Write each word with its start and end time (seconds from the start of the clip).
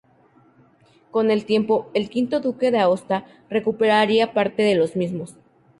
Con 1.11 1.29
el 1.29 1.45
tiempo 1.45 1.91
el 1.93 2.07
V 2.11 2.39
duque 2.41 2.71
de 2.71 2.79
Aosta 2.79 3.23
recuperaría 3.51 4.33
parte 4.33 4.63
de 4.63 4.73
los 4.73 4.95
mismos. 4.95 5.35